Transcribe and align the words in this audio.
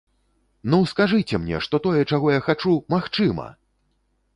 Ну 0.73 0.79
скажыце 0.93 1.41
мне, 1.45 1.61
што 1.67 1.83
тое, 1.85 2.01
чаго 2.11 2.27
я 2.35 2.41
хачу, 2.51 2.77
магчыма! 2.97 3.51